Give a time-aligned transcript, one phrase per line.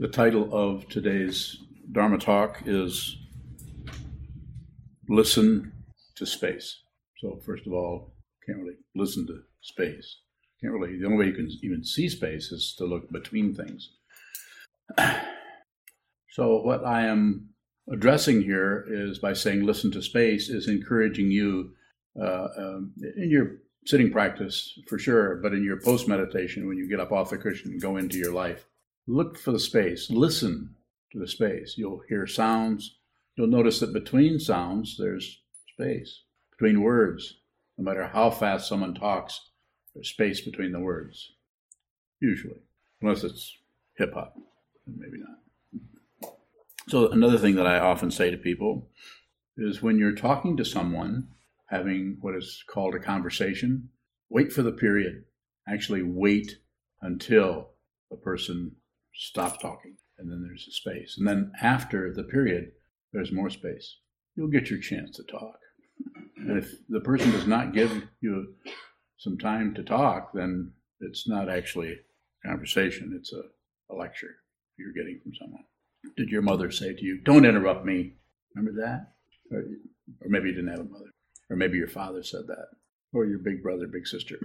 [0.00, 1.58] The title of today's
[1.92, 3.18] Dharma talk is
[5.10, 5.72] Listen
[6.16, 6.80] to Space.
[7.18, 8.14] So, first of all,
[8.46, 10.20] can't really listen to space.
[10.62, 13.90] Can't really, the only way you can even see space is to look between things.
[16.30, 17.50] So, what I am
[17.92, 21.72] addressing here is by saying listen to space, is encouraging you
[22.18, 26.88] uh, um, in your sitting practice for sure, but in your post meditation, when you
[26.88, 28.64] get up off the cushion and go into your life,
[29.06, 30.74] look for the space, listen
[31.12, 31.74] to the space.
[31.76, 32.96] You'll hear sounds.
[33.36, 35.40] You'll notice that between sounds, there's
[35.72, 36.22] space.
[36.52, 37.38] Between words,
[37.78, 39.40] no matter how fast someone talks,
[39.94, 41.32] there's space between the words.
[42.20, 42.60] Usually,
[43.00, 43.56] unless it's
[43.96, 44.36] hip hop,
[44.86, 46.32] maybe not.
[46.88, 48.90] So, another thing that I often say to people
[49.56, 51.28] is when you're talking to someone,
[51.66, 53.88] having what is called a conversation,
[54.28, 55.24] wait for the period.
[55.68, 56.58] Actually, wait
[57.00, 57.70] until
[58.10, 58.72] the person
[59.14, 61.16] stops talking, and then there's a space.
[61.18, 62.72] And then after the period,
[63.12, 63.96] there's more space.
[64.36, 65.58] You'll get your chance to talk.
[66.36, 68.54] And if the person does not give you
[69.18, 73.42] some time to talk, then it's not actually a conversation, it's a,
[73.92, 74.36] a lecture
[74.78, 75.64] you're getting from someone
[76.16, 78.14] did your mother say to you, Don't interrupt me?
[78.54, 79.12] Remember that?
[79.52, 79.64] Or,
[80.20, 81.10] or maybe you didn't have a mother.
[81.48, 82.66] Or maybe your father said that.
[83.12, 84.36] Or your big brother, big sister.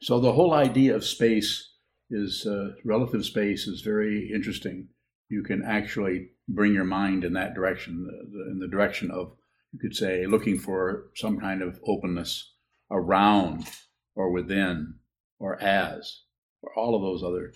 [0.00, 1.72] So the whole idea of space
[2.10, 4.88] is uh, relative space is very interesting.
[5.28, 8.08] You can actually bring your mind in that direction,
[8.50, 9.32] in the direction of,
[9.72, 12.52] you could say, looking for some kind of openness
[12.90, 13.68] around
[14.14, 14.94] or within
[15.38, 16.22] or as,
[16.62, 17.52] or all of those other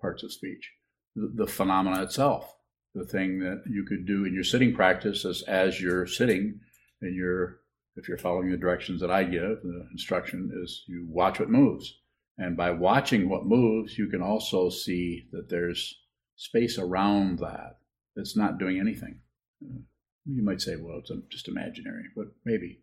[0.00, 0.70] parts of speech
[1.16, 2.56] the, phenomena itself.
[2.94, 6.60] The thing that you could do in your sitting practice is as you're sitting
[7.00, 7.60] and you're,
[7.96, 11.99] if you're following the directions that I give, the instruction is you watch what moves.
[12.40, 15.94] And by watching what moves, you can also see that there's
[16.36, 17.76] space around that
[18.16, 19.20] that's not doing anything.
[19.62, 19.80] Uh,
[20.24, 22.80] you might say, well, it's just imaginary, but maybe.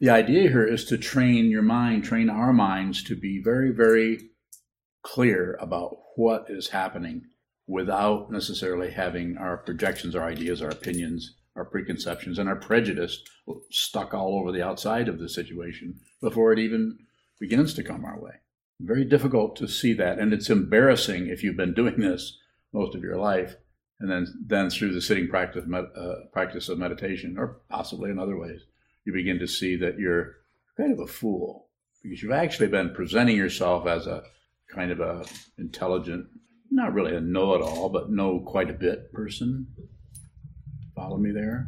[0.00, 4.18] The idea here is to train your mind, train our minds to be very, very
[5.02, 7.22] clear about what is happening
[7.66, 13.22] without necessarily having our projections, our ideas, our opinions, our preconceptions, and our prejudice
[13.70, 16.98] stuck all over the outside of the situation before it even
[17.40, 18.34] begins to come our way.
[18.80, 22.38] Very difficult to see that, and it's embarrassing if you've been doing this
[22.72, 23.56] most of your life,
[23.98, 28.38] and then then through the sitting practice uh, practice of meditation, or possibly in other
[28.38, 28.60] ways,
[29.04, 30.36] you begin to see that you're
[30.76, 31.68] kind of a fool
[32.02, 34.22] because you've actually been presenting yourself as a
[34.72, 35.24] kind of a
[35.58, 36.26] intelligent,
[36.70, 39.66] not really a know-it-all, but know quite a bit person.
[40.94, 41.66] Follow me there.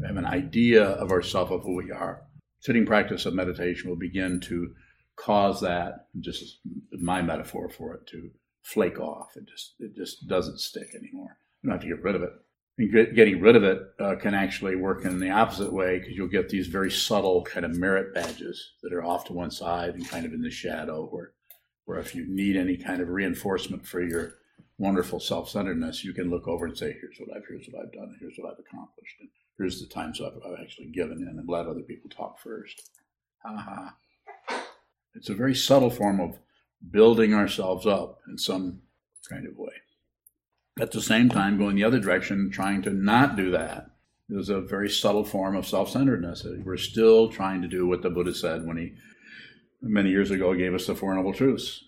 [0.00, 2.22] We have an idea of ourselves of who we are.
[2.60, 4.74] Sitting practice of meditation will begin to
[5.16, 6.60] cause that, just
[6.92, 8.30] my metaphor for it, to
[8.62, 9.36] flake off.
[9.36, 11.36] It just it just doesn't stick anymore.
[11.62, 12.30] You don't have to get rid of it
[12.80, 16.14] and get, getting rid of it uh, can actually work in the opposite way because
[16.14, 19.94] you'll get these very subtle kind of merit badges that are off to one side
[19.94, 21.32] and kind of in the shadow where
[21.84, 24.34] where if you need any kind of reinforcement for your
[24.80, 28.16] wonderful self-centeredness you can look over and say here's what i've here's what i've done
[28.18, 31.66] here's what i've accomplished and here's the times I've, I've actually given in and let
[31.66, 32.90] other people talk first
[33.44, 34.64] ha ha
[35.14, 36.38] it's a very subtle form of
[36.90, 38.80] building ourselves up in some
[39.28, 39.72] kind of way
[40.80, 43.90] at the same time, going the other direction, trying to not do that
[44.30, 46.44] is a very subtle form of self centeredness.
[46.44, 48.94] Uh, we're still trying to do what the Buddha said when he,
[49.82, 51.84] many years ago, gave us the Four Noble Truths.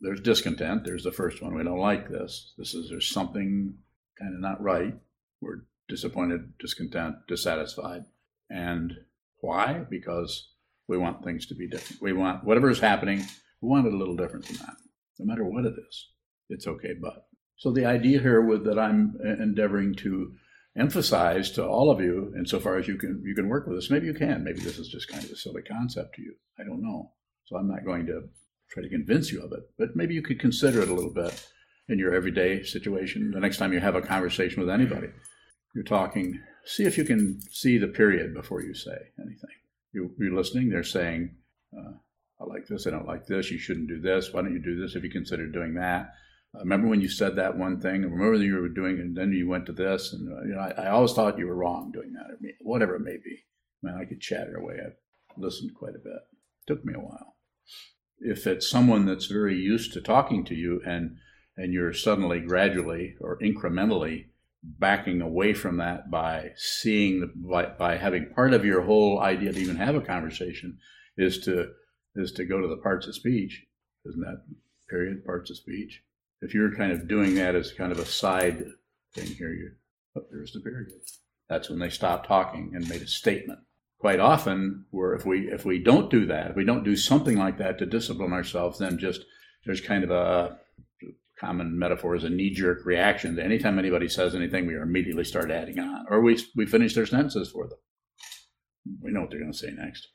[0.00, 0.84] There's discontent.
[0.84, 1.54] There's the first one.
[1.54, 2.54] We don't like this.
[2.56, 3.74] This is, there's something
[4.18, 4.94] kind of not right.
[5.40, 8.04] We're disappointed, discontent, dissatisfied.
[8.48, 8.92] And
[9.40, 9.84] why?
[9.90, 10.50] Because
[10.88, 12.02] we want things to be different.
[12.02, 13.24] We want whatever is happening,
[13.60, 14.76] we want it a little different than that.
[15.18, 16.08] No matter what it is,
[16.48, 17.26] it's okay, but.
[17.56, 20.32] So the idea here with that I'm endeavoring to
[20.76, 24.06] emphasize to all of you, insofar as you can you can work with this, maybe
[24.06, 26.34] you can, maybe this is just kind of a silly concept to you.
[26.58, 27.12] I don't know.
[27.46, 28.22] So I'm not going to
[28.72, 31.46] try to convince you of it, but maybe you could consider it a little bit
[31.88, 33.30] in your everyday situation.
[33.30, 35.08] The next time you have a conversation with anybody,
[35.74, 39.50] you're talking, see if you can see the period before you say anything.
[39.92, 41.36] You, are listening, they're saying,
[41.76, 41.92] uh,
[42.40, 44.80] I like this, I don't like this, you shouldn't do this, why don't you do
[44.80, 46.12] this if you consider doing that?
[46.54, 49.32] I remember when you said that one thing, remember that you were doing and then
[49.32, 51.92] you went to this, and uh, you know, I, I, always thought you were wrong
[51.92, 53.44] doing that, whatever it may be.
[53.82, 54.76] Man, I could chatter away.
[54.84, 54.96] I've
[55.38, 56.12] listened quite a bit.
[56.12, 57.31] It took me a while.
[58.24, 61.16] If it's someone that's very used to talking to you, and
[61.56, 64.26] and you're suddenly, gradually, or incrementally
[64.62, 69.52] backing away from that by seeing the, by, by having part of your whole idea
[69.52, 70.78] to even have a conversation
[71.16, 71.72] is to
[72.14, 73.66] is to go to the parts of speech,
[74.06, 74.44] isn't that
[74.88, 76.02] period parts of speech?
[76.42, 78.64] if you're kind of doing that as kind of a side
[79.14, 79.70] thing here, you
[80.16, 80.88] oh, there's the period.
[81.48, 83.60] That's when they stopped talking and made a statement.
[84.02, 87.38] Quite often, where if we if we don't do that, if we don't do something
[87.38, 89.20] like that to discipline ourselves, then just
[89.64, 90.58] there's kind of a
[91.38, 93.36] common metaphor is a knee-jerk reaction.
[93.36, 97.06] That anytime anybody says anything, we immediately start adding on, or we we finish their
[97.06, 97.78] sentences for them.
[99.00, 100.08] We know what they're going to say next.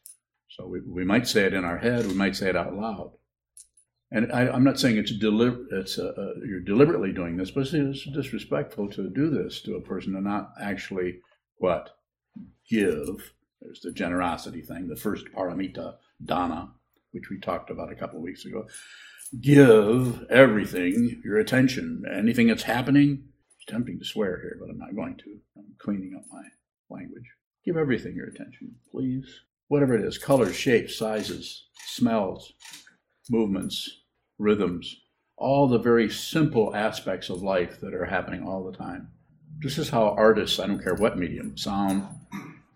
[0.49, 3.13] So we, we might say it in our head, we might say it out loud.
[4.11, 7.71] And I, am not saying it's deli- it's uh, uh, you're deliberately doing this, but
[7.71, 11.19] it's disrespectful to do this to a person and not actually
[11.55, 11.91] what
[12.69, 13.33] give.
[13.67, 16.71] There's the generosity thing, the first paramita, dana,
[17.11, 18.65] which we talked about a couple of weeks ago.
[19.41, 22.05] Give everything your attention.
[22.09, 23.25] Anything that's happening,
[23.57, 25.37] it's tempting to swear here, but I'm not going to.
[25.57, 26.43] I'm cleaning up my
[26.89, 27.25] language.
[27.65, 29.41] Give everything your attention, please.
[29.67, 32.53] Whatever it is colors, shapes, sizes, smells,
[33.29, 34.03] movements,
[34.37, 34.95] rhythms,
[35.35, 39.09] all the very simple aspects of life that are happening all the time.
[39.59, 42.07] This is how artists, I don't care what medium, sound,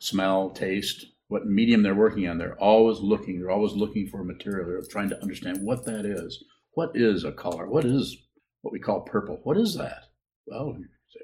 [0.02, 4.68] smell, taste, what medium they're working on, they're always looking, they're always looking for material.
[4.68, 6.44] They're trying to understand what that is.
[6.74, 7.68] What is a color?
[7.68, 8.18] What is
[8.62, 9.40] what we call purple?
[9.44, 10.06] What is that?
[10.46, 10.76] Well,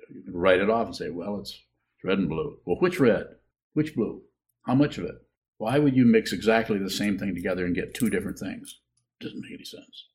[0.09, 1.59] you can write it off and say, well, it's
[2.03, 2.57] red and blue.
[2.65, 3.25] Well, which red?
[3.73, 4.21] Which blue?
[4.65, 5.15] How much of it?
[5.57, 8.79] Why would you mix exactly the same thing together and get two different things?
[9.19, 10.05] Doesn't make any sense.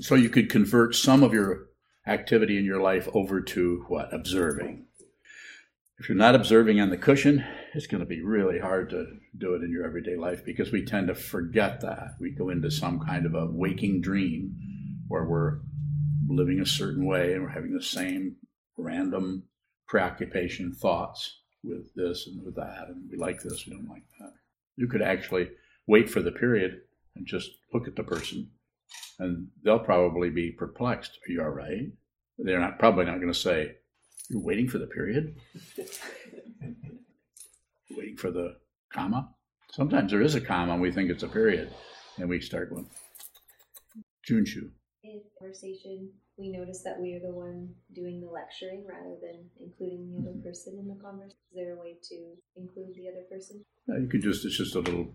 [0.00, 1.66] So you could convert some of your
[2.06, 4.12] activity in your life over to what?
[4.12, 4.86] Observing.
[6.02, 7.44] If you're not observing on the cushion,
[7.74, 9.06] it's going to be really hard to
[9.38, 12.16] do it in your everyday life because we tend to forget that.
[12.18, 14.52] We go into some kind of a waking dream
[15.06, 15.60] where we're
[16.26, 18.34] living a certain way and we're having the same
[18.76, 19.44] random
[19.86, 24.32] preoccupation thoughts with this and with that, and we like this, we don't like that.
[24.74, 25.50] You could actually
[25.86, 26.80] wait for the period
[27.14, 28.50] and just look at the person,
[29.20, 31.20] and they'll probably be perplexed.
[31.28, 31.92] Are you all right?
[32.38, 33.76] They're not probably not going to say,
[34.28, 35.36] "You're waiting for the period."
[37.96, 38.56] waiting for the
[38.92, 39.28] comma.
[39.70, 41.72] Sometimes there is a comma, and we think it's a period,
[42.18, 42.88] and we start going.
[44.28, 44.70] Junshu.
[45.02, 50.10] In conversation, we notice that we are the one doing the lecturing rather than including
[50.10, 50.48] the other mm-hmm.
[50.48, 51.36] person in the conversation.
[51.50, 53.64] Is there a way to include the other person?
[53.88, 55.14] Yeah, you could just, it's just a little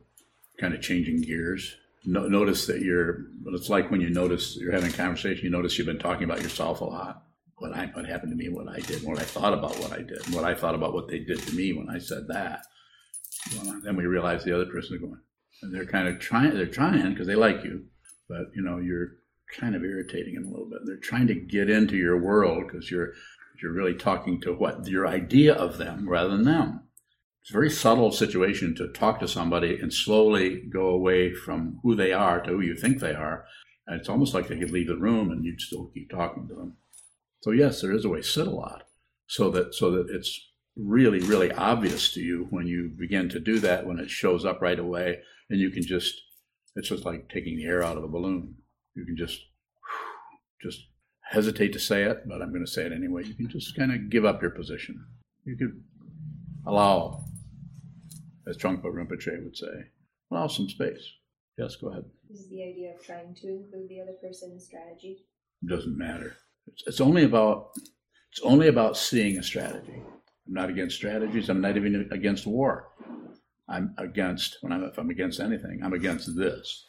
[0.60, 1.76] kind of changing gears.
[2.06, 5.78] No, notice that you're, it's like when you notice you're having a conversation, you notice
[5.78, 7.27] you've been talking about yourself a lot.
[7.58, 9.98] What I, what happened to me, what I did, what I thought about what I
[9.98, 12.62] did, and what I thought about what they did to me when I said that.
[13.56, 15.20] Well, then we realize the other person is going,
[15.62, 17.86] and they're kind of trying, they're trying because they like you,
[18.30, 19.10] but you know, you're
[19.60, 20.80] kind of irritating them a little bit.
[20.86, 23.14] They're trying to get into your world because you're,
[23.62, 26.88] you're really talking to what your idea of them rather than them
[27.48, 31.96] it's a very subtle situation to talk to somebody and slowly go away from who
[31.96, 33.46] they are to who you think they are.
[33.86, 36.54] And it's almost like they could leave the room and you'd still keep talking to
[36.54, 36.76] them.
[37.42, 38.22] So yes, there is a way.
[38.22, 38.84] Sit a lot,
[39.28, 40.40] so that so that it's
[40.76, 43.86] really really obvious to you when you begin to do that.
[43.86, 45.20] When it shows up right away,
[45.50, 46.22] and you can just
[46.76, 48.56] it's just like taking the air out of a balloon.
[48.96, 49.40] You can just
[50.62, 50.88] just
[51.22, 53.24] hesitate to say it, but I'm going to say it anyway.
[53.24, 55.06] You can just kind of give up your position.
[55.46, 55.84] You could
[56.66, 57.26] allow
[58.48, 59.92] as Trungpa Rinpoche would say.
[60.32, 61.14] Allow some space.
[61.58, 62.06] Yes, go ahead.
[62.30, 65.26] This is the idea of trying to include the other person in strategy?
[65.64, 66.38] It doesn't matter.
[66.68, 67.72] It's, it's only about
[68.32, 70.02] it's only about seeing a strategy.
[70.48, 71.50] I'm not against strategies.
[71.50, 72.90] I'm not even against war.
[73.68, 76.86] I'm against when I'm if I'm against anything, I'm against this.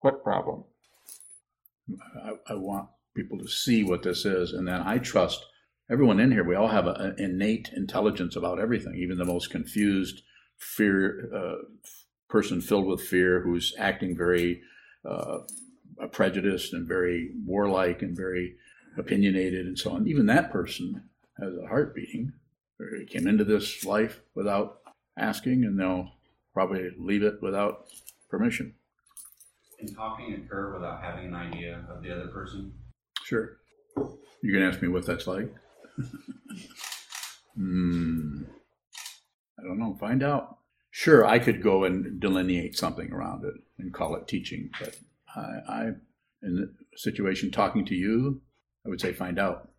[0.00, 0.64] What problem?
[2.24, 5.44] I, I want people to see what this is, and then I trust
[5.90, 6.44] everyone in here.
[6.44, 10.22] We all have an innate intelligence about everything, even the most confused
[10.58, 11.86] fear uh,
[12.28, 14.62] person filled with fear who's acting very
[15.08, 15.38] uh,
[16.12, 18.56] prejudiced and very warlike and very
[18.96, 20.06] opinionated and so on.
[20.06, 21.02] Even that person
[21.38, 22.32] has a heart beating.
[22.78, 24.80] They came into this life without
[25.16, 26.10] asking, and they'll
[26.52, 27.86] probably leave it without
[28.28, 28.74] permission.
[29.78, 32.72] Can talking occur without having an idea of the other person?
[33.24, 33.56] Sure.
[34.42, 35.52] You can ask me what that's like.
[37.54, 38.44] Hmm.
[39.58, 39.94] I don't know.
[40.00, 40.58] Find out.
[40.90, 44.96] Sure, I could go and delineate something around it and call it teaching, but
[45.34, 45.82] I, I
[46.42, 48.42] in the situation talking to you,
[48.84, 49.70] I would say find out.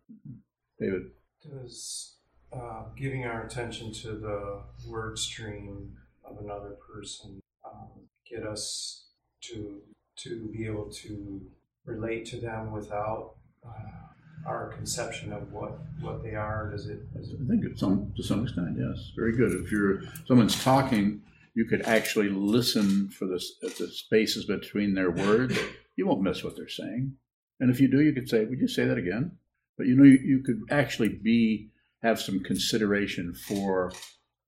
[0.80, 1.02] David.
[1.42, 2.16] Does
[2.52, 7.90] uh, giving our attention to the word stream of another person um,
[8.28, 9.06] get us
[9.42, 9.80] to
[10.16, 11.40] to be able to
[11.84, 13.34] relate to them without
[13.66, 16.70] uh, our conception of what, what they are?
[16.70, 17.12] Does it?
[17.14, 17.38] Does it...
[17.44, 19.10] I think it's some, to some extent, yes.
[19.16, 19.52] Very good.
[19.52, 21.20] If you're someone's talking,
[21.54, 25.58] you could actually listen for the, the spaces between their words
[25.96, 27.14] you won't miss what they're saying.
[27.60, 29.38] And if you do, you could say, "Would you say that again?"
[29.76, 31.70] But you know, you, you could actually be
[32.02, 33.92] have some consideration for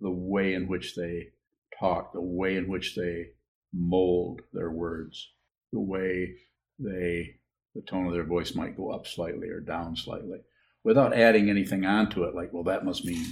[0.00, 1.28] the way in which they
[1.78, 3.28] talk, the way in which they
[3.72, 5.32] mold their words,
[5.72, 6.34] the way
[6.78, 7.36] they
[7.74, 10.38] the tone of their voice might go up slightly or down slightly,
[10.82, 12.34] without adding anything onto it.
[12.34, 13.24] Like, well, that must mean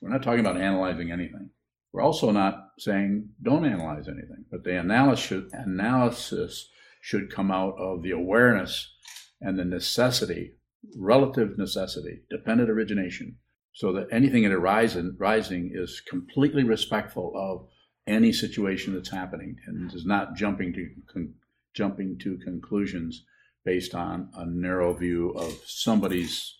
[0.00, 1.50] we're not talking about analyzing anything.
[1.92, 6.68] We're also not saying don't analyze anything, but the analysis analysis
[7.00, 8.94] should come out of the awareness
[9.42, 10.52] and the necessity,
[10.96, 13.36] relative necessity, dependent origination,
[13.72, 17.68] so that anything that arises rising is completely respectful of
[18.06, 21.34] any situation that's happening and is not jumping to con-
[21.74, 23.24] jumping to conclusions
[23.64, 26.58] based on a narrow view of somebody's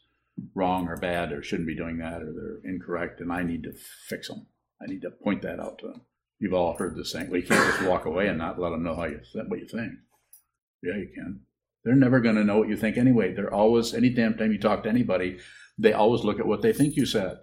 [0.54, 3.72] wrong or bad or shouldn't be doing that or they're incorrect and I need to
[4.08, 4.46] fix them.
[4.80, 6.02] I need to point that out to them.
[6.38, 8.82] You've all heard this saying, well, you can't just walk away and not let them
[8.82, 9.92] know how you what you think.
[10.82, 11.40] Yeah, you can.
[11.84, 13.34] They're never going to know what you think anyway.
[13.34, 15.38] They're always, any damn time you talk to anybody,
[15.78, 17.38] they always look at what they think you said.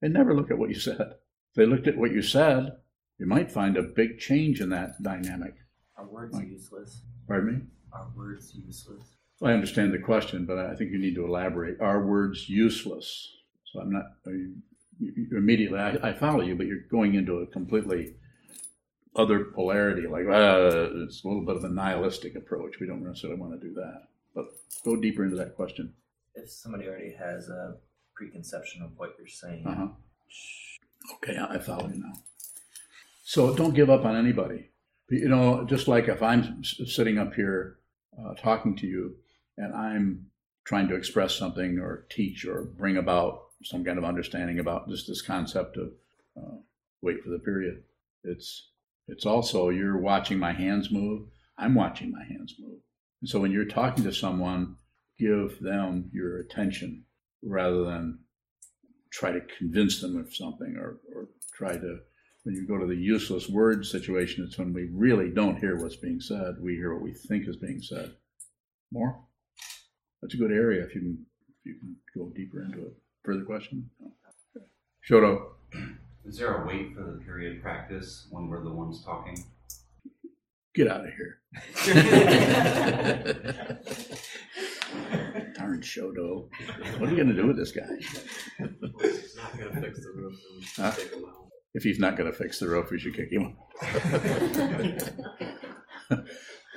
[0.00, 1.00] They never look at what you said.
[1.00, 2.72] If they looked at what you said,
[3.18, 5.54] you might find a big change in that dynamic.
[5.96, 7.02] Our words Like- useless?
[7.28, 7.60] Pardon me?
[7.92, 9.14] Our words useless?
[9.42, 11.80] I understand the question, but I think you need to elaborate.
[11.80, 13.30] Are words useless?
[13.72, 14.54] So I'm not you,
[14.98, 15.78] you, immediately.
[15.78, 18.14] I, I follow you, but you're going into a completely
[19.16, 20.06] other polarity.
[20.06, 22.80] Like uh, it's a little bit of a nihilistic approach.
[22.80, 24.08] We don't necessarily want to do that.
[24.34, 24.46] But
[24.84, 25.92] go deeper into that question.
[26.34, 27.76] If somebody already has a
[28.14, 29.88] preconception of what you're saying, Uh huh.
[31.14, 32.12] Okay, I I follow you now.
[33.22, 34.70] So don't give up on anybody.
[35.10, 37.78] You know, just like if I'm sitting up here
[38.18, 39.14] uh, talking to you
[39.56, 40.26] and I'm
[40.64, 45.06] trying to express something or teach or bring about some kind of understanding about just
[45.06, 45.92] this concept of
[46.36, 46.56] uh,
[47.02, 47.82] wait for the period.
[48.24, 48.68] It's
[49.08, 51.28] it's also you're watching my hands move.
[51.58, 52.80] I'm watching my hands move.
[53.20, 54.76] And so when you're talking to someone,
[55.18, 57.04] give them your attention
[57.42, 58.18] rather than
[59.12, 61.98] try to convince them of something or, or try to
[62.42, 65.96] when you go to the useless word situation it's when we really don't hear what's
[65.96, 68.12] being said we hear what we think is being said.
[68.92, 69.18] More?
[70.20, 72.94] That's a good area if you can if you can go deeper into it.
[73.24, 73.88] Further question?
[75.08, 75.52] Shoto
[76.26, 79.36] Is there a wait for the period practice when we're the ones talking?
[80.74, 81.38] get out of here
[85.54, 86.48] darn Shodo.
[86.98, 87.86] what are you going to do with this guy
[88.58, 90.90] not gonna fix the roof and Huh?
[90.90, 91.46] take them out.
[91.74, 93.56] if he's not going to fix the roof we should kick him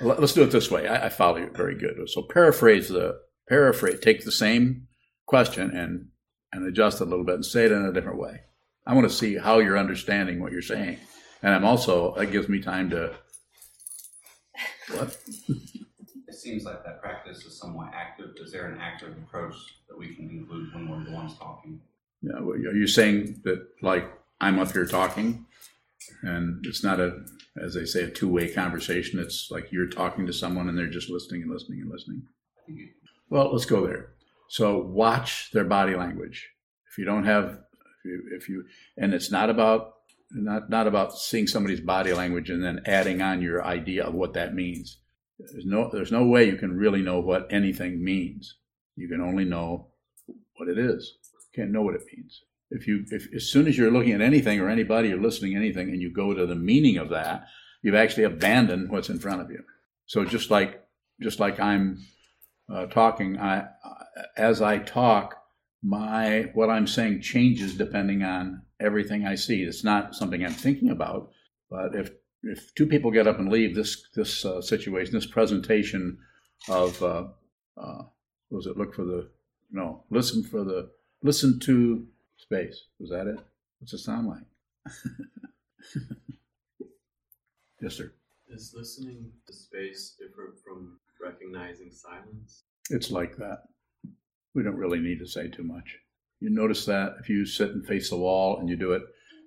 [0.02, 0.88] Let- Let's do it this way.
[0.88, 2.08] I, I follow you very good.
[2.08, 3.18] So paraphrase the
[3.50, 4.00] paraphrase.
[4.00, 4.88] Take the same
[5.26, 6.10] question and
[6.54, 8.42] and adjust it a little bit and say it in a different way.
[8.88, 10.98] I want to see how you're understanding what you're saying,
[11.44, 13.14] and I'm also that gives me time to
[14.94, 15.18] what
[16.28, 18.30] It seems like that practice is somewhat active.
[18.42, 19.56] Is there an active approach
[19.90, 21.82] that we can include when we're the ones talking?
[22.22, 25.46] Yeah, know, are you saying that like I'm up here talking,
[26.24, 27.26] and it's not a
[27.62, 29.20] as they say a two way conversation.
[29.20, 32.22] It's like you're talking to someone and they're just listening and listening and listening.
[32.58, 32.96] I think it-
[33.30, 34.12] Well, let's go there.
[34.48, 36.50] So watch their body language.
[36.90, 37.60] If you don't have,
[38.32, 38.66] if you
[38.98, 39.94] and it's not about
[40.32, 44.34] not not about seeing somebody's body language and then adding on your idea of what
[44.34, 45.00] that means.
[45.40, 48.56] There's no there's no way you can really know what anything means.
[48.96, 49.88] You can only know
[50.56, 51.14] what it is.
[51.34, 52.42] You can't know what it means.
[52.70, 55.58] If you if as soon as you're looking at anything or anybody or listening to
[55.58, 57.46] anything and you go to the meaning of that,
[57.82, 59.64] you've actually abandoned what's in front of you.
[60.08, 60.84] So just like
[61.22, 62.00] just like I'm
[62.72, 63.68] uh, talking, I,
[64.36, 65.36] as I talk,
[65.84, 69.64] my what I'm saying changes depending on everything I see.
[69.64, 71.32] It's not something I'm thinking about,
[71.70, 72.12] but if
[72.44, 76.18] if two people get up and leave this this uh, situation, this presentation
[76.70, 77.26] of uh,
[77.78, 78.04] uh,
[78.50, 78.78] what was it?
[78.78, 79.30] Look for the
[79.72, 80.90] no, listen for the
[81.24, 82.06] listen to
[82.38, 82.86] space.
[83.00, 83.40] Was that it?
[83.80, 84.44] What's it sound like?
[87.82, 88.12] yes, sir.
[88.50, 92.64] Is listening to space different from recognizing silence?
[92.90, 93.64] It's like that.
[94.58, 96.00] We don't really need to say too much.
[96.40, 99.04] You notice that if you sit and face the wall and you do it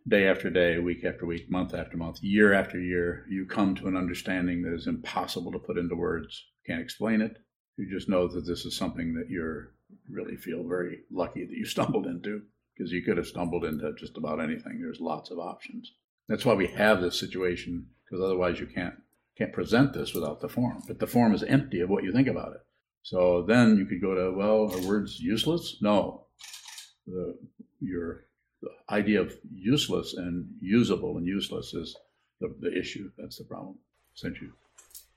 [0.07, 3.88] day after day, week after week, month after month, year after year, you come to
[3.88, 6.47] an understanding that is impossible to put into words.
[6.64, 7.38] Can't explain it.
[7.76, 9.73] You just know that this is something that you're
[10.09, 12.43] really feel very lucky that you stumbled into
[12.76, 14.81] because you could have stumbled into just about anything.
[14.81, 15.93] There's lots of options.
[16.29, 18.95] That's why we have this situation because otherwise you can't
[19.37, 20.85] can't present this without the form.
[20.87, 22.61] But the form is empty of what you think about it.
[23.02, 25.78] So then you could go to, well, are words useless?
[25.80, 26.26] No.
[27.07, 27.37] The,
[27.80, 28.26] your
[28.62, 31.97] the idea of useless and usable and useless is
[32.40, 33.11] the, the issue.
[33.16, 33.76] That's the problem.
[34.14, 34.52] Sent you.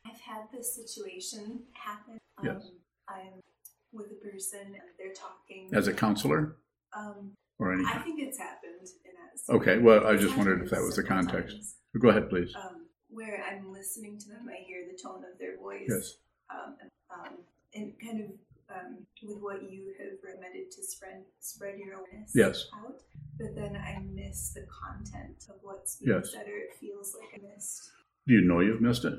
[0.05, 2.17] I've had this situation happen.
[2.43, 2.55] Yes.
[2.55, 2.71] Um,
[3.09, 3.41] I'm
[3.91, 5.69] with a person and they're talking.
[5.73, 6.55] As a counselor
[6.97, 7.83] Um, or any?
[7.85, 8.87] I think it's happened.
[9.49, 11.55] Okay, well, I just wondered if that was the context.
[11.55, 12.53] times, Go ahead, please.
[12.55, 15.87] Um, where I'm listening to them, I hear the tone of their voice.
[15.89, 16.17] Yes.
[16.49, 16.75] Um,
[17.11, 17.33] um,
[17.75, 18.27] and kind of
[18.73, 22.65] um, with what you have recommended to spread spread your awareness Yes.
[22.73, 23.01] out.
[23.37, 26.31] But then I miss the content of what's being Yes.
[26.31, 27.91] said, or it feels like I missed.
[28.27, 29.13] Do you know you've missed it?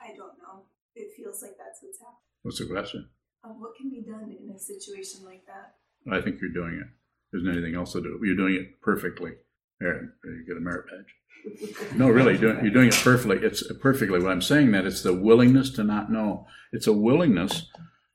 [0.00, 0.66] I don't know.
[0.94, 2.18] It feels like that's what's happening.
[2.42, 3.08] What's the question?
[3.44, 5.74] Um, what can be done in a situation like that?
[6.12, 6.86] I think you're doing it.
[7.32, 8.20] There's anything else to do.
[8.22, 9.32] You're doing it perfectly.
[9.80, 11.14] There you get a merit badge.
[11.96, 13.38] No, really, you're doing, it perfectly.
[13.44, 14.20] It's perfectly.
[14.20, 16.46] What I'm saying that, it's the willingness to not know.
[16.72, 17.68] It's a willingness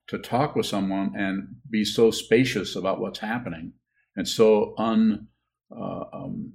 [0.08, 3.74] to talk with someone and be so spacious about what's happening
[4.18, 5.28] and so un
[5.72, 6.54] uh, um,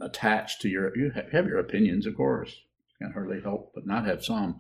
[0.61, 0.97] to your.
[0.97, 2.55] You have your opinions, of course.
[3.01, 4.59] Can't hardly help but not have some.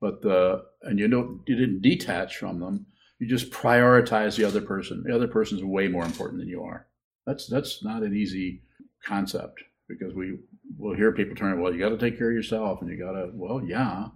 [0.00, 2.86] But the and you don't you didn't detach from them.
[3.18, 5.04] You just prioritize the other person.
[5.06, 6.86] The other person is way more important than you are.
[7.26, 8.62] That's that's not an easy
[9.04, 10.38] concept because we
[10.78, 11.60] will hear people turn.
[11.60, 13.30] Well, you got to take care of yourself, and you got to.
[13.34, 14.06] Well, yeah,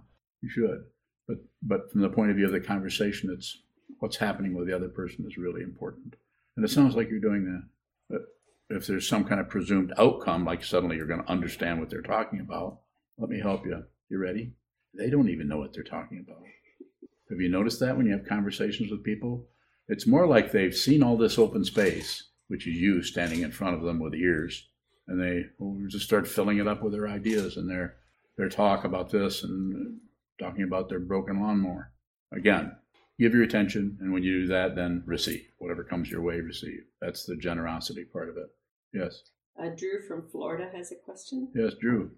[0.41, 0.85] you should.
[1.27, 3.61] But but from the point of view of the conversation, it's
[3.99, 6.15] what's happening with the other person is really important.
[6.55, 7.63] And it sounds like you're doing that.
[8.67, 12.01] If there's some kind of presumed outcome, like suddenly you're going to understand what they're
[12.01, 12.79] talking about,
[13.17, 13.83] let me help you.
[14.09, 14.53] You ready?
[14.97, 16.41] They don't even know what they're talking about.
[17.29, 19.45] Have you noticed that when you have conversations with people?
[19.87, 23.75] It's more like they've seen all this open space, which is you standing in front
[23.75, 24.67] of them with ears,
[25.07, 25.43] and they
[25.87, 27.97] just start filling it up with their ideas and their
[28.37, 29.99] their talk about this and
[30.39, 31.91] talking about their broken lawnmower.
[32.33, 32.75] Again,
[33.19, 36.39] give your attention, and when you do that, then receive whatever comes your way.
[36.39, 36.81] Receive.
[37.01, 38.47] That's the generosity part of it.
[38.93, 39.23] Yes,
[39.57, 41.49] Uh, Drew from Florida has a question.
[41.55, 42.11] yes, Drew.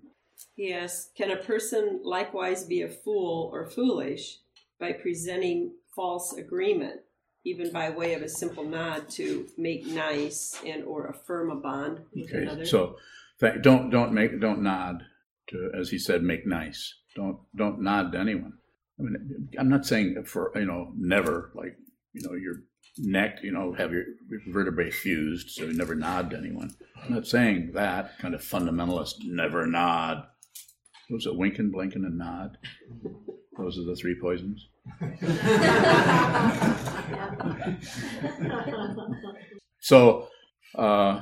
[0.56, 4.40] He asks Can a person likewise be a fool or foolish
[4.80, 7.02] by presenting false agreement,
[7.44, 12.02] even by way of a simple nod to make nice and or affirm a bond
[12.14, 12.66] with Okay, another?
[12.66, 12.98] so
[13.40, 15.04] th- don't don't make don't nod
[15.48, 16.94] to as he said make nice.
[17.16, 18.60] Don't don't nod to anyone.
[19.00, 21.78] I mean, I'm not saying for you know never like
[22.14, 22.56] you know your
[23.00, 24.06] neck you know have your
[24.48, 26.76] vertebrae fused so you never nod to anyone.
[27.04, 30.26] I'm not saying that kind of fundamentalist never nod.
[31.10, 32.58] Was it winking, blinking, and nod?
[33.58, 34.68] Those are the three poisons.
[39.88, 40.28] So,
[40.76, 41.22] uh,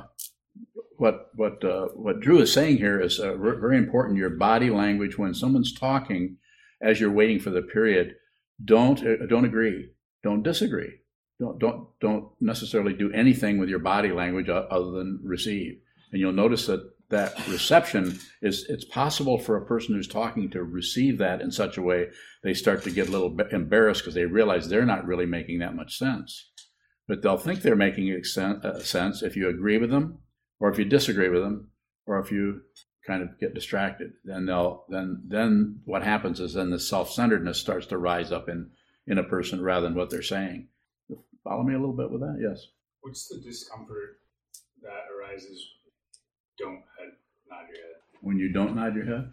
[0.96, 4.18] what what uh, what Drew is saying here is uh, very important.
[4.18, 6.38] Your body language when someone's talking,
[6.80, 8.14] as you're waiting for the period,
[8.64, 9.90] don't uh, don't agree,
[10.22, 10.92] don't disagree,
[11.38, 15.80] don't don't don't necessarily do anything with your body language other than receive.
[16.12, 20.62] And you'll notice that that reception is it's possible for a person who's talking to
[20.62, 22.08] receive that in such a way
[22.42, 25.76] they start to get a little embarrassed because they realize they're not really making that
[25.76, 26.50] much sense
[27.06, 30.18] but they'll think they're making uh, sense if you agree with them
[30.58, 31.70] or if you disagree with them
[32.06, 32.62] or if you
[33.06, 37.86] kind of get distracted then they'll then then what happens is then the self-centeredness starts
[37.86, 38.70] to rise up in
[39.06, 40.66] in a person rather than what they're saying
[41.44, 42.66] follow me a little bit with that yes
[43.02, 44.18] What's the discomfort
[44.82, 45.64] that arises?
[46.58, 47.12] Don't head,
[47.48, 47.94] nod your head.
[48.20, 49.32] when you don't nod your head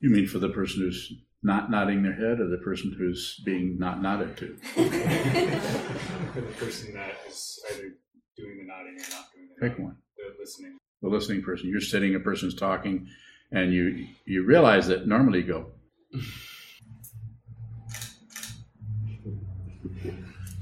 [0.00, 1.12] you mean for the person who's
[1.42, 6.92] not nodding their head or the person who's being not nodded to For the person
[6.94, 7.94] that is either
[8.36, 9.84] doing the nodding or not doing the pick nodding.
[9.84, 10.76] one The listening.
[11.02, 11.68] The listening person.
[11.68, 13.08] You're sitting, a person's talking,
[13.52, 15.66] and you you realize that normally you go,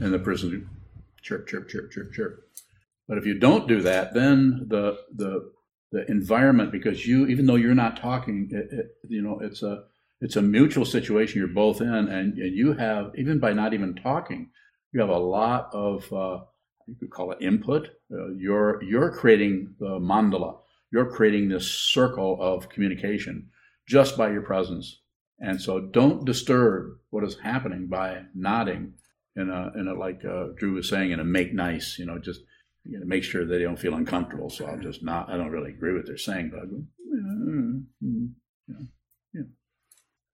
[0.00, 0.68] and the person
[1.22, 2.48] chirp chirp chirp chirp chirp.
[3.08, 5.52] But if you don't do that, then the the
[5.92, 9.84] the environment, because you even though you're not talking, it, it, you know it's a
[10.20, 13.94] it's a mutual situation you're both in, and, and you have even by not even
[13.94, 14.50] talking,
[14.92, 16.40] you have a lot of uh,
[16.86, 17.88] you could call it input.
[18.12, 20.58] Uh, you're you're creating the mandala.
[20.92, 23.48] You're creating this circle of communication
[23.88, 25.00] just by your presence.
[25.40, 28.94] And so, don't disturb what is happening by nodding
[29.36, 31.98] in a in a like uh, Drew was saying in a make nice.
[31.98, 32.40] You know, just
[32.84, 34.50] you know, make sure they don't feel uncomfortable.
[34.50, 35.30] So I'll just not.
[35.30, 36.82] I don't really agree with what they're saying, but I go,
[38.00, 38.30] you
[38.68, 38.86] know,
[39.32, 39.42] yeah.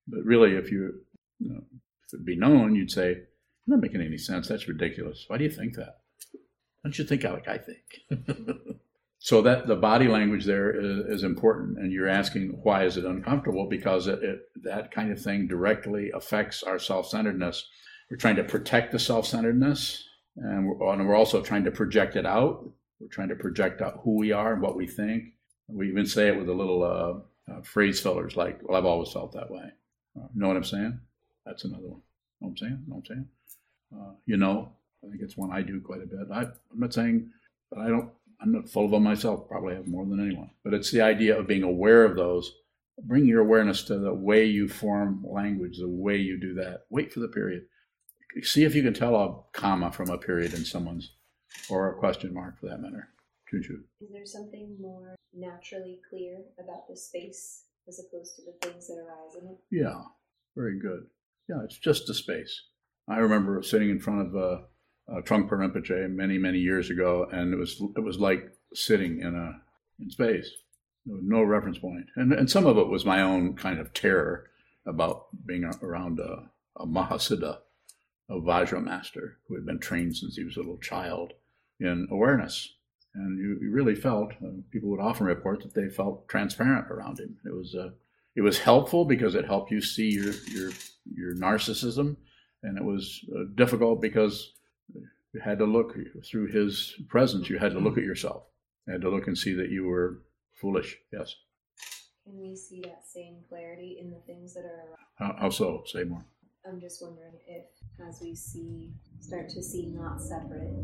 [0.06, 1.00] But really, if you,
[1.38, 1.62] you know,
[2.06, 4.48] if it be known, you'd say, "You're not making any sense.
[4.48, 5.24] That's ridiculous.
[5.28, 6.00] Why do you think that?"
[6.82, 8.00] Don't you think like I think?
[9.18, 13.04] so that the body language there is, is, important, and you're asking why is it
[13.04, 13.66] uncomfortable?
[13.68, 17.68] Because it, it, that kind of thing directly affects our self-centeredness.
[18.10, 22.24] We're trying to protect the self-centeredness, and we're, and we're also trying to project it
[22.24, 22.68] out.
[22.98, 25.34] We're trying to project out who we are and what we think.
[25.68, 29.12] We even say it with a little uh, uh, phrase fillers like, "Well, I've always
[29.12, 29.70] felt that way."
[30.16, 30.98] Uh, know what I'm saying?
[31.44, 32.00] That's another one.
[32.40, 32.84] Know what I'm saying?
[32.88, 33.28] Know what I'm saying?
[33.94, 34.72] Uh, you know,
[35.04, 36.30] I think it's one I do quite a bit.
[36.32, 37.30] I, I'm not saying
[37.70, 38.10] that I don't.
[38.42, 39.48] I'm not full of them myself.
[39.48, 40.50] Probably have more than anyone.
[40.64, 42.50] But it's the idea of being aware of those.
[43.02, 46.82] Bring your awareness to the way you form language, the way you do that.
[46.90, 47.64] Wait for the period.
[48.42, 51.12] See if you can tell a comma from a period in someone's,
[51.68, 53.08] or a question mark for that matter.
[53.50, 53.82] Choo choo.
[54.00, 58.98] Is there something more naturally clear about the space as opposed to the things that
[58.98, 59.58] arise in it?
[59.70, 60.02] Yeah,
[60.56, 61.06] very good.
[61.48, 62.68] Yeah, it's just a space.
[63.08, 64.64] I remember sitting in front of a,
[65.10, 69.34] a Trungpa Rinpoche many, many years ago, and it was it was like sitting in
[69.34, 69.60] a
[70.00, 70.50] in space.
[71.06, 74.50] No reference point, and and some of it was my own kind of terror
[74.86, 77.58] about being around a, a Mahasiddha,
[78.28, 81.32] a Vajra master who had been trained since he was a little child
[81.80, 82.74] in awareness,
[83.14, 84.32] and you, you really felt.
[84.44, 87.36] Uh, people would often report that they felt transparent around him.
[87.44, 87.90] It was uh,
[88.36, 90.70] it was helpful because it helped you see your your
[91.12, 92.16] your narcissism,
[92.62, 94.52] and it was uh, difficult because
[95.32, 97.48] you had to look through his presence.
[97.48, 98.44] You had to look at yourself.
[98.86, 100.22] You had to look and see that you were
[100.60, 100.96] foolish.
[101.12, 101.34] Yes.
[102.24, 104.98] Can we see that same clarity in the things that are around?
[105.16, 105.82] How, how so?
[105.86, 106.24] Say more.
[106.66, 107.64] I'm just wondering if,
[108.06, 110.74] as we see, start to see not separate,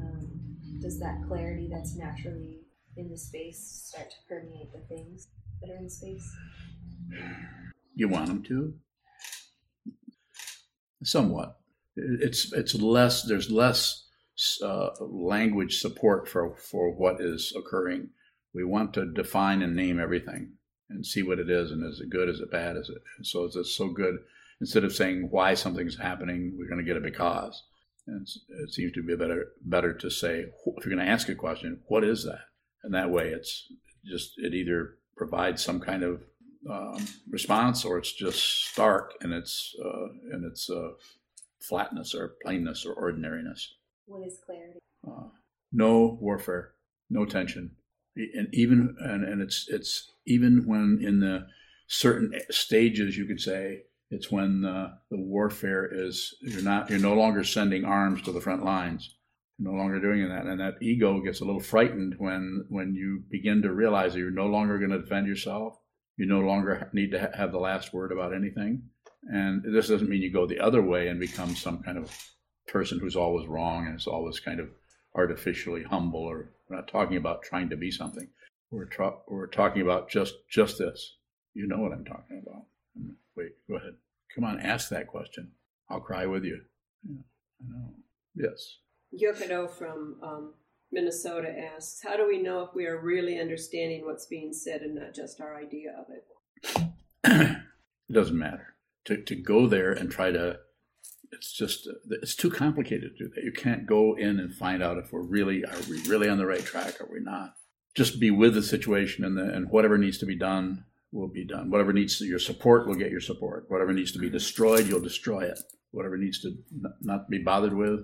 [0.00, 2.60] um, does that clarity that's naturally
[2.96, 5.28] in the space start to permeate the things
[5.62, 6.30] that are in space?
[7.94, 8.74] You want them to?
[11.02, 11.58] Somewhat.
[12.20, 13.22] It's it's less.
[13.22, 14.06] There's less
[14.62, 18.10] uh, language support for for what is occurring.
[18.54, 20.52] We want to define and name everything
[20.90, 22.28] and see what it is, and is it good?
[22.28, 22.76] Is it bad?
[22.76, 23.44] Is it so?
[23.46, 24.16] Is it so good?
[24.60, 27.62] Instead of saying why something's happening, we're going to get a because.
[28.06, 31.34] And it seems to be better better to say if you're going to ask a
[31.34, 32.40] question, what is that?
[32.82, 33.70] And that way, it's
[34.04, 36.22] just it either provides some kind of
[36.70, 40.90] um, response, or it's just stark and its uh, in its uh,
[41.68, 43.74] flatness or plainness or ordinariness.
[44.06, 44.78] What is clarity?
[45.06, 45.28] Uh,
[45.72, 46.72] no warfare,
[47.10, 47.72] no tension,
[48.16, 51.46] and even and, and it's it's even when in the
[51.86, 57.14] certain stages you could say it's when the, the warfare is you're not you're no
[57.14, 59.14] longer sending arms to the front lines
[59.58, 63.22] you're no longer doing that and that ego gets a little frightened when when you
[63.30, 65.78] begin to realize that you're no longer going to defend yourself
[66.18, 68.82] you no longer need to have the last word about anything.
[69.24, 72.10] And this doesn't mean you go the other way and become some kind of
[72.66, 74.68] person who's always wrong and is always kind of
[75.14, 76.20] artificially humble.
[76.20, 78.28] Or we're not talking about trying to be something.
[78.70, 81.16] We're, tra- we're talking about just just this.
[81.54, 82.64] You know what I'm talking about.
[83.36, 83.94] Wait, go ahead.
[84.34, 85.50] Come on, ask that question.
[85.90, 86.60] I'll cry with you.
[87.08, 87.22] Yeah,
[87.62, 87.94] I know.
[88.34, 88.76] Yes.
[89.12, 90.54] Yokado from um,
[90.92, 94.94] Minnesota asks, How do we know if we are really understanding what's being said and
[94.94, 96.88] not just our idea of it?
[98.08, 98.74] it doesn't matter.
[99.08, 100.58] To, to go there and try to,
[101.32, 103.42] it's just, it's too complicated to do that.
[103.42, 106.44] You can't go in and find out if we're really, are we really on the
[106.44, 107.00] right track?
[107.00, 107.54] Are we not?
[107.94, 111.46] Just be with the situation and, the, and whatever needs to be done will be
[111.46, 111.70] done.
[111.70, 113.64] Whatever needs to, your support will get your support.
[113.68, 115.58] Whatever needs to be destroyed, you'll destroy it.
[115.90, 116.58] Whatever needs to
[117.00, 118.00] not be bothered with,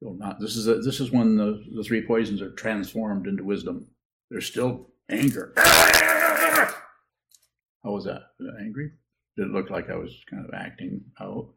[0.00, 0.40] you'll not.
[0.40, 3.86] This is a, this is when the, the three poisons are transformed into wisdom.
[4.28, 5.52] There's still anger.
[5.56, 6.74] How?
[7.84, 8.22] Was that
[8.60, 8.90] angry?
[9.38, 11.48] Did it look like I was kind of acting out?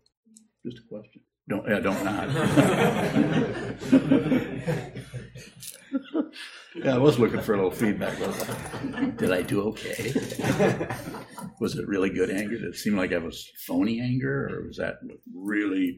[0.64, 1.22] Just a question.
[1.50, 2.30] Don't yeah, don't nod.
[6.76, 8.20] yeah, I was looking for a little feedback.
[9.18, 10.14] Did I do okay?
[11.60, 12.60] was it really good anger?
[12.60, 14.98] Did it seem like I was phony anger, or was that
[15.34, 15.98] really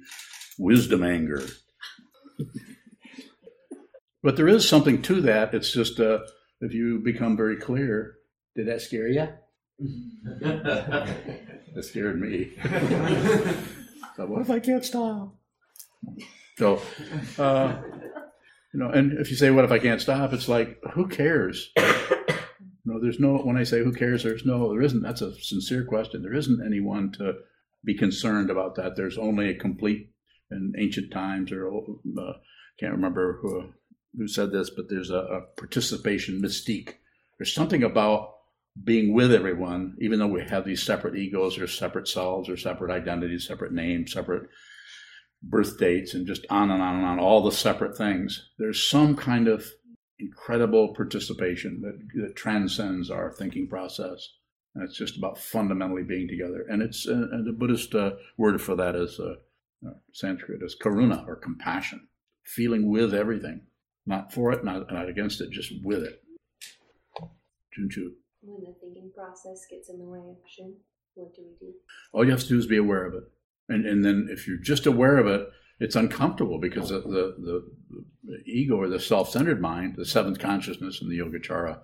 [0.58, 1.42] wisdom anger?
[4.24, 5.54] but there is something to that.
[5.54, 6.20] It's just uh,
[6.62, 8.16] if you become very clear.
[8.56, 9.28] Did that scare you?
[10.42, 12.52] That scared me.
[14.16, 15.36] so what if I can't stop?
[16.58, 16.82] So,
[17.38, 17.82] uh,
[18.74, 21.72] you know, and if you say, "What if I can't stop?" It's like, who cares?
[22.86, 23.38] No, there's no.
[23.38, 24.72] When I say who cares, there's no.
[24.72, 25.02] There isn't.
[25.02, 26.22] That's a sincere question.
[26.22, 27.36] There isn't anyone to
[27.84, 28.96] be concerned about that.
[28.96, 30.12] There's only a complete
[30.52, 32.34] in ancient times, or uh,
[32.80, 33.74] can't remember who,
[34.18, 36.96] who said this, but there's a, a participation mystique.
[37.38, 38.36] There's something about
[38.82, 42.92] being with everyone, even though we have these separate egos or separate selves or separate
[42.92, 44.50] identities, separate names, separate
[45.44, 48.50] birth dates, and just on and on and on, all the separate things.
[48.58, 49.66] There's some kind of
[50.18, 54.28] incredible participation that, that transcends our thinking process.
[54.74, 56.66] And it's just about fundamentally being together.
[56.68, 59.36] And it's uh, and the Buddhist uh, word for that is uh,
[59.88, 62.08] uh, Sanskrit is karuna or compassion,
[62.44, 63.62] feeling with everything,
[64.08, 66.24] not for it, not, not against it, just with it.
[67.78, 68.14] Junchu.
[68.46, 70.76] When the thinking process gets in the way of action,
[71.16, 71.74] what do we do?
[72.12, 73.24] All you have to do is be aware of it.
[73.70, 75.48] And, and then if you're just aware of it,
[75.80, 77.66] it's uncomfortable because the, the,
[78.24, 81.80] the, ego or the self centered mind, the seventh consciousness in the Yogacara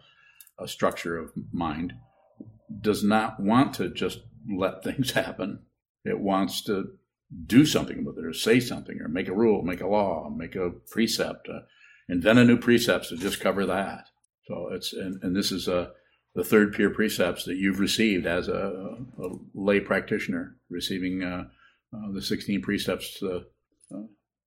[0.57, 1.93] uh, structure of mind,
[2.81, 4.19] does not want to just
[4.49, 5.59] let things happen.
[6.03, 6.91] It wants to
[7.45, 10.55] do something with it or say something or make a rule, make a law, make
[10.55, 11.59] a precept, uh,
[12.07, 14.09] invent a new precept to just cover that.
[14.47, 15.91] So it's, and, and this is a,
[16.35, 21.45] the third pure precepts that you've received as a, a lay practitioner, receiving uh,
[21.93, 23.45] uh, the 16 precepts, the
[23.93, 24.01] uh,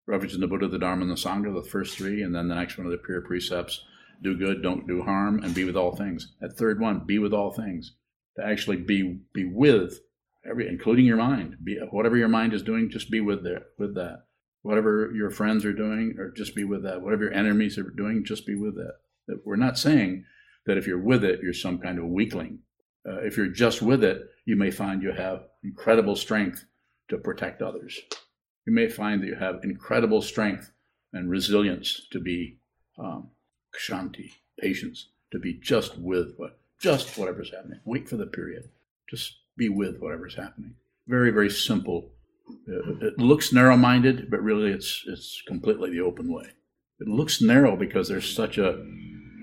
[0.07, 2.55] refuge in the Buddha, the Dharma, and the Sangha, the first three, and then the
[2.55, 3.85] next one of the pure precepts
[4.23, 6.33] do good, don't do harm, and be with all things.
[6.41, 7.95] That third one, be with all things.
[8.37, 10.01] To actually be be with
[10.49, 11.57] every, including your mind.
[11.63, 14.25] Be whatever your mind is doing, just be with there with that.
[14.63, 17.03] Whatever your friends are doing, or just be with that.
[17.03, 18.95] Whatever your enemies are doing, just be with that
[19.45, 20.25] we're not saying
[20.67, 22.61] that if you're with it, you're some kind of weakling.
[23.09, 26.65] Uh, if you're just with it, you may find you have incredible strength
[27.09, 28.01] to protect others.
[28.67, 30.71] You may find that you have incredible strength
[31.13, 32.59] and resilience to be
[32.99, 33.31] um,
[33.75, 37.81] kshanti, patience, to be just with what, just whatever's happening.
[37.85, 38.69] Wait for the period.
[39.11, 40.75] Just be with whatever's happening.
[41.09, 42.13] Very, very simple.
[42.69, 46.47] Uh, it looks narrow-minded, but really it's it's completely the open way.
[47.01, 48.85] It looks narrow because there's such a,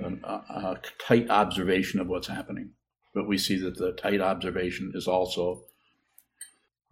[0.03, 2.71] a, a tight observation of what's happening,
[3.13, 5.63] but we see that the tight observation is also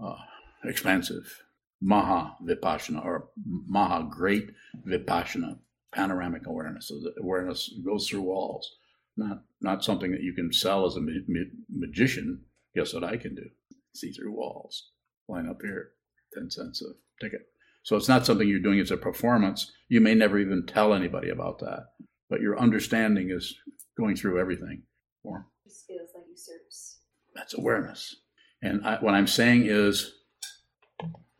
[0.04, 0.15] uh,
[0.63, 1.43] expansive.
[1.82, 4.50] Maha Vipassana, or Maha Great
[4.88, 5.60] Vipassana,
[5.93, 6.88] panoramic awareness.
[6.88, 8.78] So the awareness goes through walls,
[9.15, 12.41] not not something that you can sell as a ma- ma- magician.
[12.76, 13.46] Guess what I can do?
[13.93, 14.89] See through walls.
[15.28, 15.91] Line up here,
[16.34, 16.93] ten cents a
[17.24, 17.41] ticket.
[17.84, 19.72] So it's not something you're doing as a performance.
[19.88, 21.91] You may never even tell anybody about that,
[22.30, 23.56] but your understanding is
[23.98, 24.84] going through everything.
[25.24, 27.00] Or This feels like usurps.
[27.36, 28.16] that's awareness.
[28.62, 30.13] And I, what I'm saying is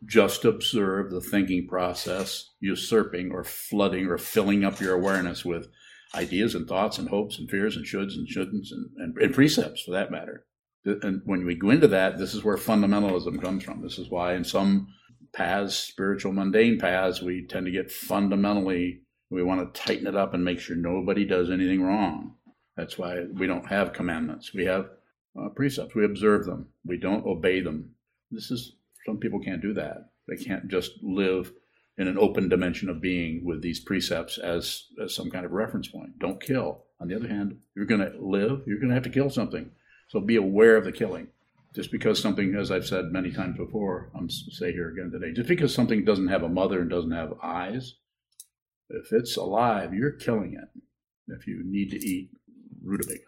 [0.06, 5.68] just observe the thinking process usurping or flooding or filling up your awareness with
[6.14, 9.82] ideas and thoughts and hopes and fears and shoulds and shouldn'ts and, and, and precepts
[9.82, 10.46] for that matter.
[10.84, 13.82] And when we go into that, this is where fundamentalism comes from.
[13.82, 14.88] This is why in some
[15.34, 20.34] paths, spiritual mundane paths, we tend to get fundamentally, we want to tighten it up
[20.34, 22.34] and make sure nobody does anything wrong.
[22.76, 24.54] That's why we don't have commandments.
[24.54, 24.90] We have
[25.38, 25.94] uh, precepts.
[25.94, 26.68] We observe them.
[26.84, 27.90] We don't obey them.
[28.30, 28.72] This is
[29.04, 30.10] some people can't do that.
[30.26, 31.52] They can't just live
[31.96, 35.88] in an open dimension of being with these precepts as, as some kind of reference
[35.88, 36.18] point.
[36.18, 36.84] Don't kill.
[37.00, 38.62] On the other hand, you're going to live.
[38.66, 39.70] You're going to have to kill something.
[40.08, 41.28] So be aware of the killing.
[41.74, 45.32] Just because something, as I've said many times before, I'm say here again today.
[45.32, 47.94] Just because something doesn't have a mother and doesn't have eyes,
[48.90, 50.82] if it's alive, you're killing it.
[51.28, 52.30] If you need to eat
[52.82, 53.20] rutabaga,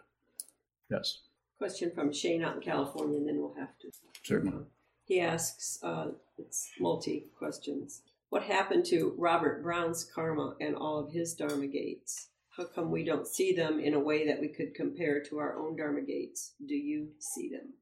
[0.89, 1.19] yes,
[1.61, 3.91] Question from Shane out in California, and then we'll have to.
[4.23, 4.65] certainly.
[5.05, 6.07] He asks, uh,
[6.39, 8.01] it's multi questions.
[8.29, 12.29] What happened to Robert Brown's karma and all of his Dharma gates?
[12.57, 15.55] How come we don't see them in a way that we could compare to our
[15.55, 16.53] own Dharma gates?
[16.65, 17.73] Do you see them?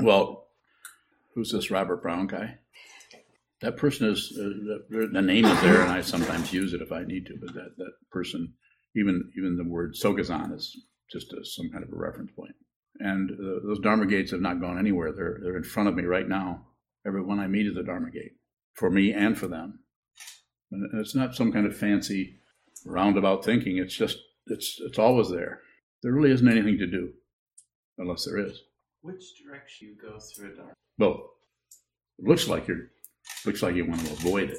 [0.00, 0.46] Well,
[1.34, 2.58] who's this Robert Brown guy?
[3.62, 4.42] That person is uh,
[4.90, 7.34] the, the name is there, and I sometimes use it if I need to.
[7.40, 8.52] But that that person,
[8.94, 10.76] even even the word Sokuzan is
[11.10, 12.54] just a, some kind of a reference point.
[12.98, 15.12] And uh, those Dharma gates have not gone anywhere.
[15.12, 16.66] They're they're in front of me right now.
[17.06, 18.32] Everyone I meet is a Dharma gate
[18.74, 19.80] for me and for them.
[20.70, 22.40] And it's not some kind of fancy
[22.84, 23.78] roundabout thinking.
[23.78, 25.60] It's just it's it's always there.
[26.02, 27.10] There really isn't anything to do,
[27.98, 28.60] unless there is.
[29.00, 30.74] Which direction you go through a dark?
[30.98, 31.30] Well,
[32.18, 32.90] it looks like you're
[33.44, 34.58] looks like you want to avoid it.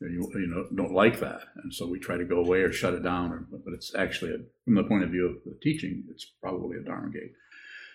[0.00, 2.94] You, you know don't like that, and so we try to go away or shut
[2.94, 3.32] it down.
[3.32, 6.78] Or, but it's actually, a, from the point of view of the teaching, it's probably
[6.78, 7.32] a dharma gate.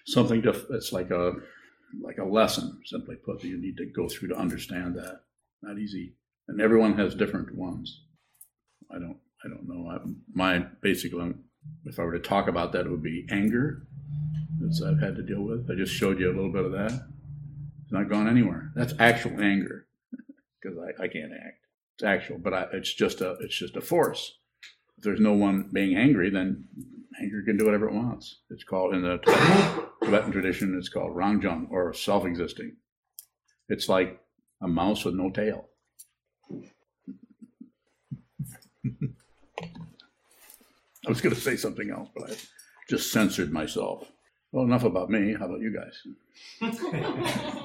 [0.06, 1.34] Something to, it's like a
[2.04, 5.22] like a lesson, simply put, that you need to go through to understand that.
[5.64, 6.14] Not easy,
[6.48, 8.04] and everyone has different ones.
[8.92, 9.90] I don't I don't know.
[9.90, 9.98] I,
[10.34, 11.34] my basically,
[11.86, 13.88] if I were to talk about that, it would be anger
[14.60, 15.70] that I've had to deal with.
[15.70, 17.08] I just showed you a little bit of that.
[17.96, 18.74] Not gone anywhere.
[18.76, 19.88] That's actual anger
[20.62, 21.60] because I, I can't act.
[21.94, 24.34] It's actual, but I, it's just a it's just a force.
[24.98, 26.66] If there's no one being angry, then
[27.22, 28.40] anger can do whatever it wants.
[28.50, 30.76] It's called in the Tibetan, Tibetan tradition.
[30.78, 32.76] It's called rangjung or self-existing.
[33.70, 34.20] It's like
[34.62, 35.70] a mouse with no tail.
[38.86, 38.90] I
[41.08, 42.34] was going to say something else, but I
[42.90, 44.12] just censored myself.
[44.52, 45.34] Well, enough about me.
[45.40, 46.04] How about you guys?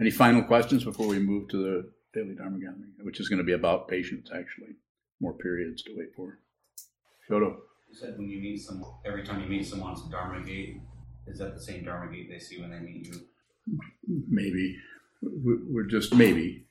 [0.00, 3.44] Any final questions before we move to the daily Dharma gathering, which is going to
[3.44, 4.76] be about patience, actually.
[5.20, 6.38] More periods to wait for.
[7.28, 7.56] Shoto.
[7.88, 10.80] You said when you meet someone, every time you meet someone, it's a Dharma gate.
[11.26, 13.14] Is that the same Dharma gate they see when they meet you?
[14.28, 14.76] maybe
[15.22, 16.66] We- we're just maybe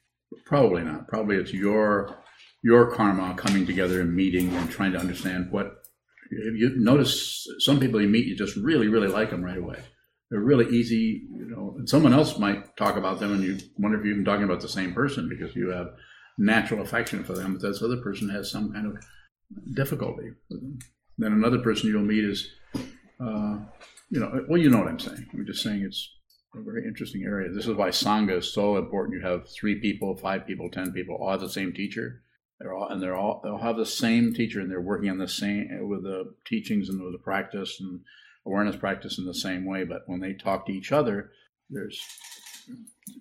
[0.45, 2.23] probably not probably it's your
[2.63, 5.83] your karma coming together and meeting and trying to understand what
[6.31, 9.79] if you notice some people you meet you just really really like them right away
[10.29, 13.97] they're really easy you know and someone else might talk about them and you wonder
[13.97, 15.87] if you're even talking about the same person because you have
[16.37, 18.97] natural affection for them but this other person has some kind of
[19.75, 20.79] difficulty with them
[21.17, 22.51] then another person you'll meet is
[23.19, 23.57] uh,
[24.09, 26.09] you know well you know what i'm saying i'm just saying it's
[26.55, 27.51] a very interesting area.
[27.51, 29.19] This is why Sangha is so important.
[29.19, 32.21] You have three people, five people, ten people, all the same teacher.
[32.59, 35.27] They're all and they're all they'll have the same teacher and they're working on the
[35.27, 38.01] same with the teachings and with the practice and
[38.49, 39.83] awareness practice in the same way.
[39.83, 41.31] But when they talk to each other,
[41.69, 42.01] there's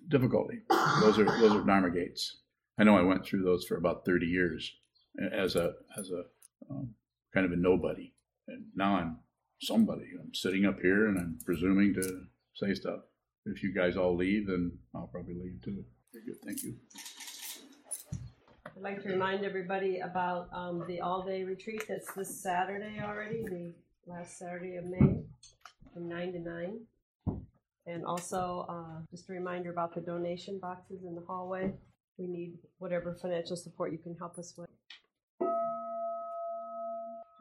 [0.07, 0.59] difficulty.
[1.01, 2.37] Those are those are Dharma gates.
[2.77, 4.71] I know I went through those for about thirty years
[5.31, 6.23] as a as a
[6.69, 6.95] um,
[7.33, 8.13] kind of a nobody,
[8.47, 9.19] and now I'm
[9.61, 10.05] somebody.
[10.19, 12.23] I'm sitting up here and I'm presuming to
[12.55, 13.01] say stuff.
[13.45, 15.83] If you guys all leave, then I'll probably leave too.
[16.13, 16.75] Very good, thank you.
[18.65, 23.73] I'd like to remind everybody about um, the all-day retreat that's this Saturday already, the
[24.09, 25.21] last Saturday of May,
[25.93, 26.79] from nine to nine.
[27.85, 31.71] And also, uh, just a reminder about the donation boxes in the hallway.
[32.17, 34.67] We need whatever financial support you can help us with.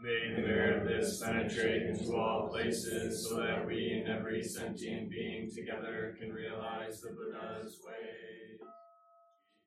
[0.01, 5.11] May the merit of this penetrate into all places so that we and every sentient
[5.11, 8.48] being together can realize the Buddha's way.